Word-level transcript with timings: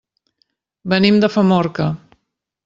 Venim 0.93 1.19
de 1.25 1.29
Famorca. 1.35 1.87